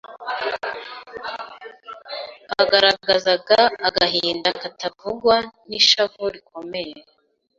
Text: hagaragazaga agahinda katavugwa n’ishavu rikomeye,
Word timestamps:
hagaragazaga 2.51 3.59
agahinda 3.87 4.49
katavugwa 4.61 5.35
n’ishavu 5.69 6.23
rikomeye, 6.33 6.95